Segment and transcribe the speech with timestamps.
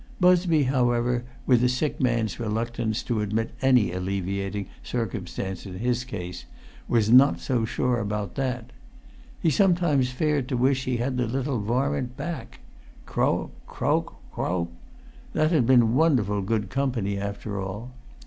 [0.19, 6.45] Busby, however, with a sick man's reluctance to admit any alleviating circumstance in his case,
[6.87, 8.71] was not so sure about that.
[9.39, 12.61] He sometimes fared to wish he had the little varmin back.
[13.05, 14.69] Croap, croap, croap!
[15.33, 17.91] That had been wonderful good company after all.